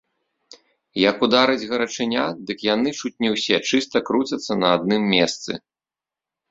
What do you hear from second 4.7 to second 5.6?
адным месцы.